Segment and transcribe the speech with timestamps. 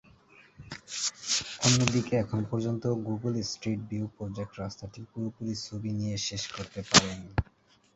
[1.65, 7.31] অন্যদিকে এখন পর্যন্ত গুগল স্ট্রিট ভিউ প্রজেক্ট রাস্তাটির পুরোপুরি ছবি নিয়ে শেষ করতে পারেনি।